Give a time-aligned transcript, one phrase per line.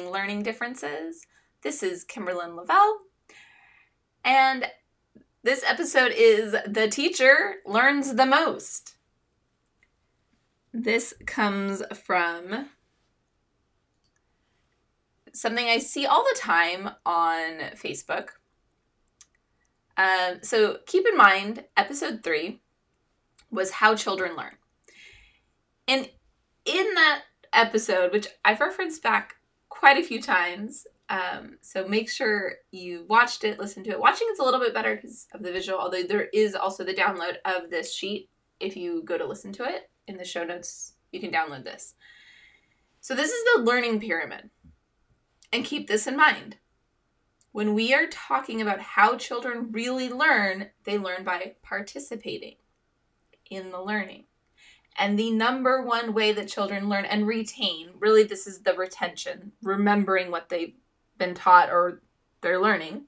[0.00, 1.26] Learning Differences.
[1.62, 3.00] This is Kimberlyn Lavelle,
[4.24, 4.66] and
[5.42, 8.94] this episode is The Teacher Learns the Most.
[10.72, 12.70] This comes from
[15.34, 18.30] something I see all the time on Facebook.
[19.98, 22.60] Um, so keep in mind, episode three
[23.50, 24.54] was How Children Learn.
[25.86, 26.08] And
[26.64, 29.36] in that episode, which I've referenced back
[29.82, 33.98] quite a few times, um, so make sure you watched it, listened to it.
[33.98, 36.94] Watching it's a little bit better because of the visual, although there is also the
[36.94, 40.92] download of this sheet if you go to listen to it in the show notes.
[41.10, 41.94] You can download this.
[43.00, 44.50] So this is the learning pyramid.
[45.52, 46.58] And keep this in mind.
[47.50, 52.54] When we are talking about how children really learn, they learn by participating
[53.50, 54.26] in the learning.
[54.98, 59.52] And the number one way that children learn and retain, really, this is the retention,
[59.62, 60.74] remembering what they've
[61.18, 62.02] been taught or
[62.40, 63.04] they're learning.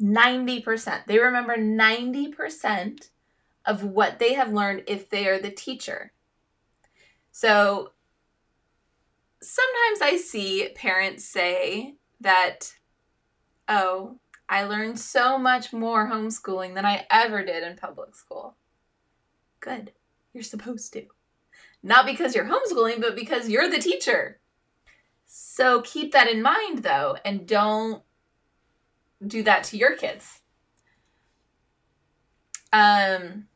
[0.00, 1.06] 90%.
[1.06, 3.08] They remember 90%
[3.64, 6.12] of what they have learned if they are the teacher.
[7.32, 7.92] So
[9.40, 12.74] sometimes I see parents say that,
[13.68, 14.18] oh,
[14.48, 18.56] I learned so much more homeschooling than I ever did in public school.
[19.60, 19.92] Good.
[20.34, 21.06] You're supposed to.
[21.82, 24.40] Not because you're homeschooling, but because you're the teacher.
[25.24, 28.02] So keep that in mind though, and don't
[29.26, 30.40] do that to your kids.
[32.72, 33.46] Um,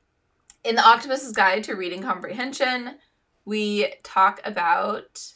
[0.62, 2.96] in the Octopus's Guide to Reading Comprehension,
[3.44, 5.32] we talk about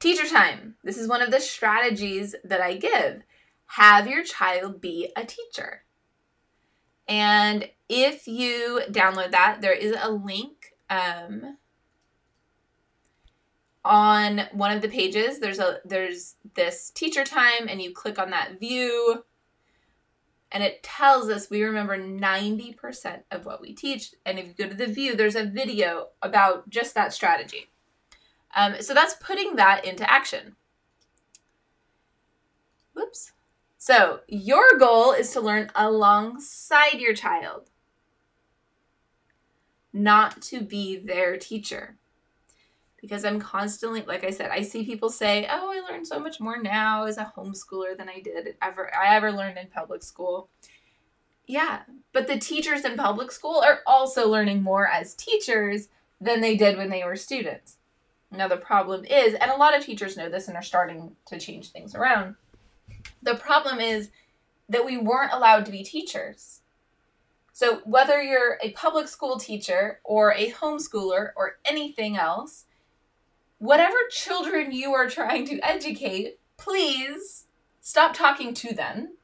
[0.00, 0.74] teacher time.
[0.82, 3.22] This is one of the strategies that I give.
[3.66, 5.84] Have your child be a teacher.
[7.06, 11.56] And if you download that, there is a link um,
[13.84, 15.38] on one of the pages.
[15.38, 19.24] There's a there's this teacher time, and you click on that view
[20.52, 24.14] and it tells us we remember 90% of what we teach.
[24.24, 27.68] And if you go to the view, there's a video about just that strategy.
[28.54, 30.56] Um, so that's putting that into action.
[32.94, 33.32] Whoops.
[33.76, 37.70] So your goal is to learn alongside your child,
[39.96, 41.96] not to be their teacher
[43.00, 46.40] because I'm constantly, like I said, I see people say, "Oh, I learned so much
[46.40, 50.48] more now as a homeschooler than I did ever I ever learned in public school."
[51.46, 55.88] Yeah, but the teachers in public school are also learning more as teachers
[56.20, 57.76] than they did when they were students.
[58.32, 61.38] Now the problem is, and a lot of teachers know this and are starting to
[61.38, 62.34] change things around.
[63.22, 64.10] The problem is
[64.68, 66.62] that we weren't allowed to be teachers.
[67.56, 72.66] So whether you're a public school teacher or a homeschooler or anything else,
[73.56, 77.46] whatever children you are trying to educate, please
[77.80, 79.14] stop talking to them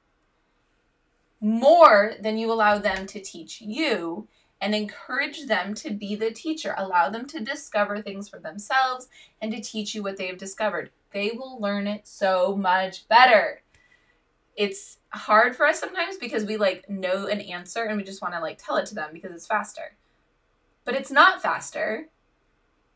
[1.43, 4.29] more than you allow them to teach you
[4.63, 6.75] and encourage them to be the teacher.
[6.79, 9.09] Allow them to discover things for themselves
[9.43, 10.89] and to teach you what they've discovered.
[11.13, 13.62] They will learn it so much better.
[14.57, 18.35] It's hard for us sometimes because we like know an answer and we just want
[18.35, 19.97] to like tell it to them because it's faster.
[20.85, 22.09] But it's not faster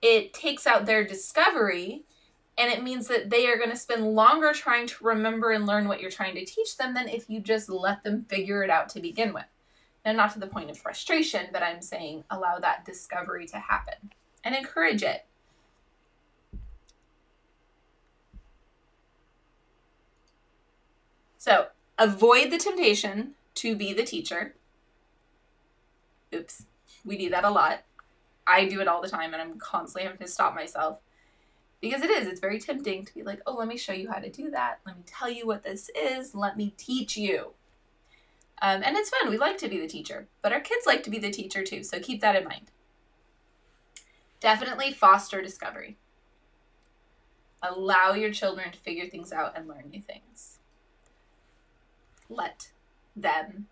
[0.03, 2.05] it takes out their discovery
[2.59, 5.89] and it means that they are going to spend longer trying to remember and learn
[5.89, 8.88] what you're trying to teach them than if you just let them figure it out
[8.91, 9.44] to begin with.
[10.05, 14.12] Now, not to the point of frustration, but I'm saying allow that discovery to happen
[14.44, 15.27] and encourage it.
[21.46, 24.56] So, avoid the temptation to be the teacher.
[26.34, 26.64] Oops,
[27.04, 27.84] we do that a lot.
[28.48, 30.98] I do it all the time and I'm constantly having to stop myself.
[31.80, 34.18] Because it is it's very tempting to be like oh let me show you how
[34.18, 34.80] to do that.
[34.84, 36.34] Let me tell you what this is.
[36.34, 37.52] Let me teach you.
[38.60, 39.30] Um, and it's fun.
[39.30, 41.84] We like to be the teacher but our kids like to be the teacher too
[41.84, 42.72] so keep that in mind.
[44.40, 45.96] Definitely foster discovery.
[47.62, 50.56] Allow your children to figure things out and learn new things
[52.28, 52.70] let
[53.14, 53.67] them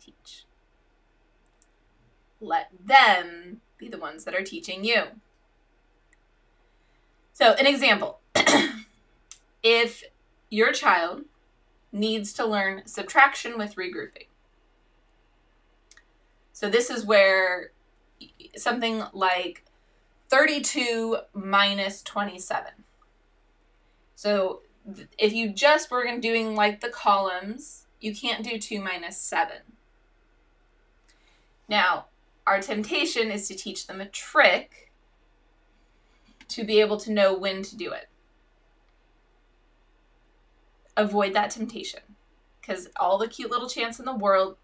[0.00, 0.46] teach
[2.40, 5.04] let them be the ones that are teaching you.
[7.32, 8.20] So, an example
[9.62, 10.04] if
[10.50, 11.24] your child
[11.92, 14.28] needs to learn subtraction with regrouping.
[16.52, 17.72] So, this is where
[18.56, 19.64] something like
[20.28, 22.72] 32 minus 27.
[24.14, 24.62] So,
[25.18, 29.56] if you just were doing like the columns, you can't do 2 minus 7.
[31.68, 32.06] Now,
[32.46, 34.92] our temptation is to teach them a trick
[36.48, 38.08] to be able to know when to do it.
[40.96, 42.00] Avoid that temptation
[42.60, 44.56] because all the cute little chants in the world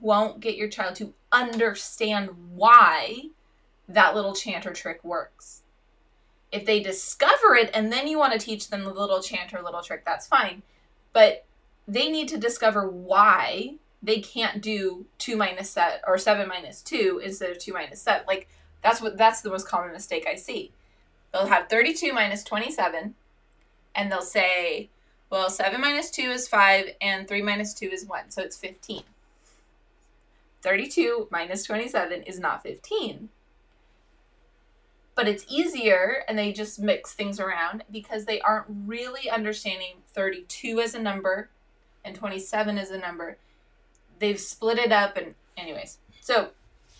[0.00, 3.30] won't get your child to understand why
[3.88, 5.62] that little chant or trick works.
[6.50, 9.62] If they discover it and then you want to teach them the little chant or
[9.62, 10.62] little trick, that's fine.
[11.12, 11.44] But
[11.86, 17.20] they need to discover why they can't do 2 minus set or 7 minus 2
[17.24, 18.24] instead of 2 minus 7.
[18.26, 18.48] Like
[18.82, 20.72] that's what that's the most common mistake I see.
[21.32, 23.14] They'll have 32 minus 27
[23.94, 24.88] and they'll say,
[25.30, 29.02] well, 7 minus 2 is 5 and 3 minus 2 is 1, so it's 15.
[30.62, 33.28] 32 minus 27 is not 15.
[35.18, 40.78] But it's easier and they just mix things around because they aren't really understanding 32
[40.78, 41.50] as a number
[42.04, 43.36] and 27 as a number.
[44.20, 45.98] They've split it up and anyways.
[46.20, 46.50] So,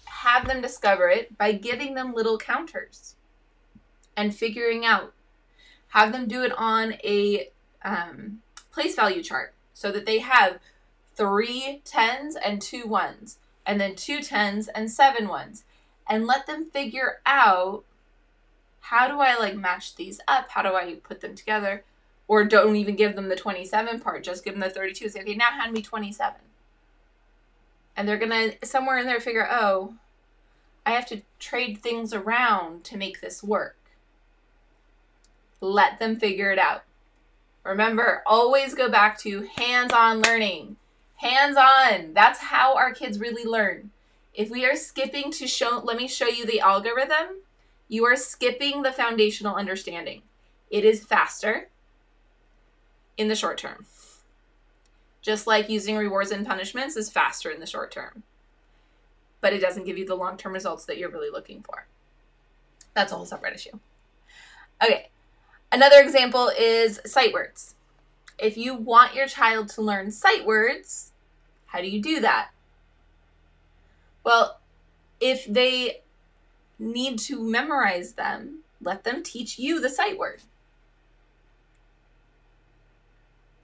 [0.06, 3.14] have them discover it by giving them little counters
[4.16, 5.12] and figuring out.
[5.90, 7.50] Have them do it on a
[7.84, 8.42] um,
[8.72, 10.58] place value chart so that they have
[11.14, 15.62] three tens and two ones, and then two tens and seven ones,
[16.08, 17.84] and let them figure out
[18.88, 20.50] how do I like match these up?
[20.50, 21.84] How do I put them together?
[22.26, 25.10] Or don't even give them the 27 part, just give them the 32.
[25.10, 26.40] Say, okay, now hand me 27.
[27.94, 29.94] And they're gonna somewhere in there figure, oh,
[30.86, 33.76] I have to trade things around to make this work.
[35.60, 36.84] Let them figure it out.
[37.64, 40.76] Remember, always go back to hands on learning.
[41.16, 42.14] Hands on.
[42.14, 43.90] That's how our kids really learn.
[44.32, 47.42] If we are skipping to show, let me show you the algorithm,
[47.88, 50.22] you are skipping the foundational understanding.
[50.70, 51.68] It is faster
[53.16, 53.86] in the short term.
[55.22, 58.22] Just like using rewards and punishments is faster in the short term,
[59.40, 61.86] but it doesn't give you the long term results that you're really looking for.
[62.94, 63.78] That's a whole separate issue.
[64.82, 65.10] Okay,
[65.70, 67.74] Another example is sight words.
[68.38, 71.12] If you want your child to learn sight words,
[71.66, 72.50] how do you do that?
[74.24, 74.60] Well,
[75.20, 76.02] if they
[76.78, 80.42] need to memorize them, let them teach you the sight word.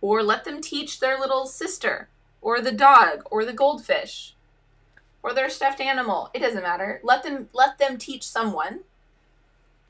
[0.01, 2.09] Or let them teach their little sister,
[2.43, 4.35] or the dog, or the goldfish,
[5.23, 6.31] or their stuffed animal.
[6.35, 7.01] It doesn't matter.
[7.03, 8.81] Let them let them teach someone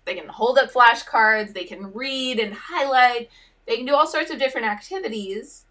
[0.05, 3.31] they can hold up flashcards, they can read and highlight,
[3.67, 5.65] they can do all sorts of different activities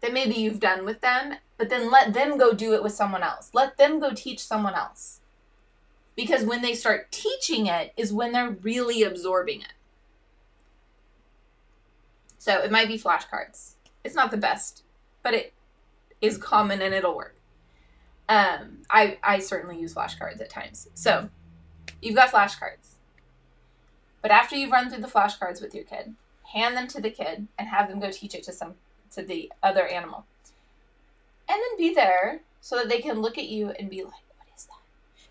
[0.00, 3.22] that maybe you've done with them, but then let them go do it with someone
[3.22, 3.50] else.
[3.54, 5.20] Let them go teach someone else.
[6.14, 9.72] Because when they start teaching it is when they're really absorbing it.
[12.38, 13.74] So it might be flashcards.
[14.04, 14.82] It's not the best,
[15.22, 15.52] but it
[16.20, 17.36] is common and it'll work.
[18.28, 20.88] Um, I, I certainly use flashcards at times.
[20.94, 21.28] So
[22.00, 22.96] you've got flashcards.
[24.22, 26.14] But after you've run through the flashcards with your kid,
[26.52, 28.74] hand them to the kid and have them go teach it to some
[29.14, 30.24] to the other animal.
[31.48, 34.14] And then be there so that they can look at you and be like?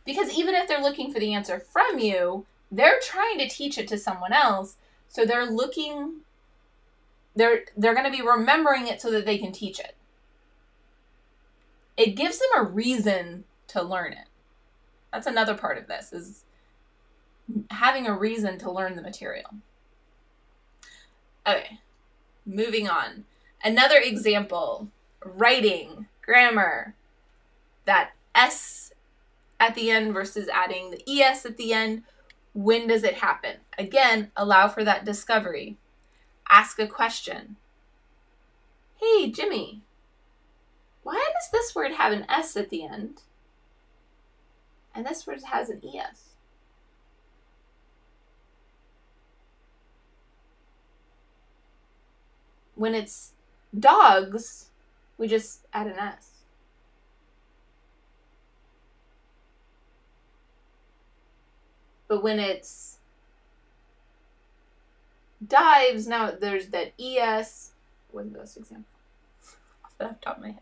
[0.06, 3.88] Because even if they're looking for the answer from you, they're trying to teach it
[3.90, 4.76] to someone else.
[5.08, 6.22] So they're looking
[7.36, 9.96] they're they're going to be remembering it so that they can teach it.
[11.98, 14.28] It gives them a reason to learn it.
[15.14, 16.44] That's another part of this is
[17.70, 19.50] having a reason to learn the material.
[21.46, 21.80] Okay,
[22.46, 23.26] moving on.
[23.64, 24.88] Another example
[25.24, 26.96] writing, grammar,
[27.86, 28.94] that S
[29.62, 32.04] at the end versus adding the ES at the end.
[32.54, 33.58] When does it happen?
[33.78, 35.78] Again, allow for that discovery.
[36.50, 37.56] Ask a question.
[39.00, 39.84] Hey, Jimmy,
[41.04, 43.22] why does this word have an S at the end?
[44.94, 46.32] And this word has an ES.
[52.82, 53.34] when it's
[53.78, 54.72] dogs,
[55.20, 56.31] we just add an S.
[62.12, 62.98] But when it's
[65.48, 67.72] dives, now there's that ES.
[68.12, 68.84] What's the best example?
[69.86, 70.62] Off the top of my head.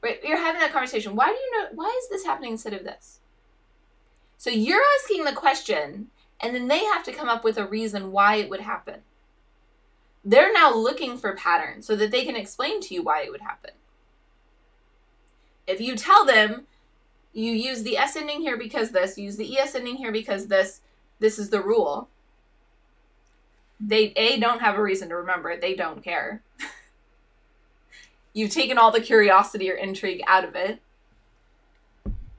[0.00, 1.16] Right, you're having that conversation.
[1.16, 1.68] Why do you know?
[1.74, 3.20] Why is this happening instead of this?
[4.38, 6.06] So you're asking the question,
[6.40, 9.02] and then they have to come up with a reason why it would happen
[10.24, 13.42] they're now looking for patterns so that they can explain to you why it would
[13.42, 13.72] happen.
[15.66, 16.66] If you tell them
[17.34, 20.80] you use the S ending here because this, use the ES ending here because this,
[21.18, 22.08] this is the rule.
[23.80, 26.42] They A don't have a reason to remember it, they don't care.
[28.32, 30.80] You've taken all the curiosity or intrigue out of it.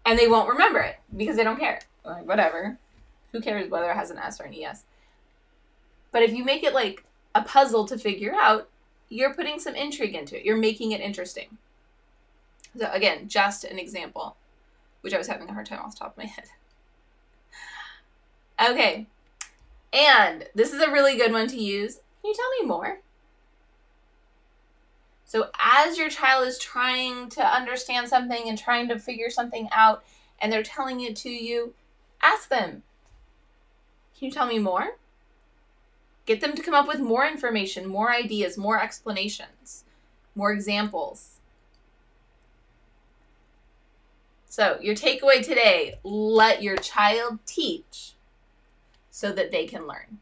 [0.05, 1.81] And they won't remember it because they don't care.
[2.03, 2.77] Like, whatever.
[3.31, 4.83] Who cares whether it has an S or an ES?
[6.11, 8.69] But if you make it like a puzzle to figure out,
[9.09, 10.45] you're putting some intrigue into it.
[10.45, 11.57] You're making it interesting.
[12.77, 14.35] So, again, just an example,
[15.05, 16.45] which I was having a hard time off the top of my head.
[18.69, 19.07] Okay.
[19.91, 21.95] And this is a really good one to use.
[22.21, 23.01] Can you tell me more?
[25.25, 30.05] So, as your child is trying to understand something and trying to figure something out,
[30.39, 31.73] and they're telling it to you,
[32.23, 32.83] ask them,
[34.17, 34.95] Can you tell me more?
[36.25, 39.83] Get them to come up with more information, more ideas, more explanations,
[40.33, 41.34] more examples.
[44.55, 48.13] So, your takeaway today let your child teach
[49.11, 50.19] so that they can learn.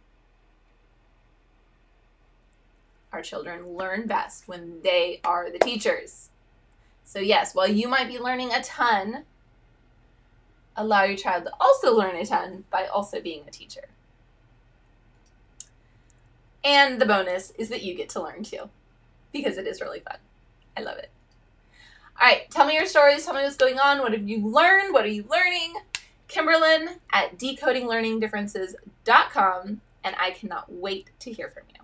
[3.11, 6.29] Our children learn best when they are the teachers.
[7.03, 9.25] So, yes, while you might be learning a ton,
[10.75, 13.87] allow your child to also learn a ton by also being a teacher.
[16.63, 18.71] And the bonus is that you get to learn too,
[19.31, 20.17] because it is really fun.
[20.75, 21.11] I love it.
[22.21, 23.25] All right, tell me your stories.
[23.25, 23.99] Tell me what's going on.
[23.99, 24.93] What have you learned?
[24.93, 25.73] What are you learning?
[26.29, 31.75] Kimberlyn at decodinglearningdifferences.com, and I cannot wait to hear from you.